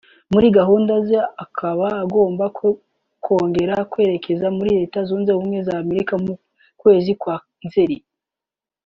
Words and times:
muri 0.33 0.47
gahunda 0.57 0.93
ze 1.07 1.19
akaba 1.43 1.85
agomba 2.03 2.45
kongera 3.25 3.75
kwerekeza 3.91 4.47
muri 4.57 4.69
Leta 4.79 4.97
Zunze 5.07 5.29
Ubumwe 5.33 5.59
za 5.67 5.73
Amerika 5.83 6.13
mu 6.23 6.33
kwezi 6.81 7.11
kwa 7.21 7.35
Nzeli 7.65 7.97